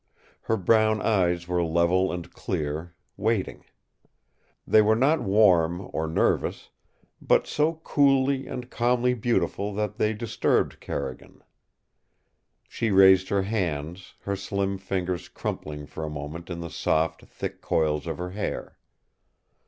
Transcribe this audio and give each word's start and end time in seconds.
Her 0.41 0.57
brown 0.57 0.99
eyes 0.99 1.47
were 1.47 1.63
level 1.63 2.11
and 2.11 2.33
clear, 2.33 2.95
waiting. 3.17 3.65
They 4.65 4.81
were 4.81 4.95
not 4.95 5.21
warm 5.21 5.91
or 5.93 6.07
nervous, 6.07 6.71
but 7.21 7.45
so 7.45 7.75
coolly 7.83 8.47
and 8.47 8.71
calmly 8.71 9.13
beautiful 9.13 9.75
that 9.75 9.97
they 9.97 10.13
disturbed 10.13 10.79
Carrigan. 10.79 11.43
She 12.67 12.89
raised 12.89 13.29
her 13.29 13.43
hands, 13.43 14.15
her 14.21 14.35
slim 14.35 14.79
fingers 14.79 15.29
crumpling 15.29 15.85
for 15.85 16.03
a 16.03 16.09
moment 16.09 16.49
in 16.49 16.61
the 16.61 16.71
soft, 16.71 17.23
thick 17.27 17.61
coils 17.61 18.07
of 18.07 18.17
her 18.17 18.31
hair. 18.31 18.79